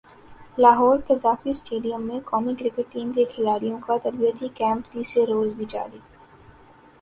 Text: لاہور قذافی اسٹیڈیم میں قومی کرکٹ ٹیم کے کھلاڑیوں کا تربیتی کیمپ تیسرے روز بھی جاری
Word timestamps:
لاہور 0.57 0.97
قذافی 1.07 1.49
اسٹیڈیم 1.49 2.07
میں 2.07 2.19
قومی 2.25 2.53
کرکٹ 2.59 2.91
ٹیم 2.93 3.11
کے 3.11 3.25
کھلاڑیوں 3.25 3.79
کا 3.79 3.97
تربیتی 4.03 4.47
کیمپ 4.55 4.91
تیسرے 4.93 5.25
روز 5.25 5.53
بھی 5.55 5.65
جاری 5.69 5.99